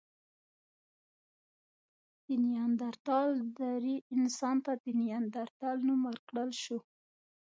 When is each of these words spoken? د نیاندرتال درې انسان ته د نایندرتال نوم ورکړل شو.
د 2.25 2.27
نیاندرتال 2.45 3.29
درې 3.59 3.95
انسان 4.15 4.57
ته 4.65 4.71
د 4.83 4.85
نایندرتال 4.99 5.75
نوم 5.87 6.01
ورکړل 6.09 6.51
شو. 6.63 6.79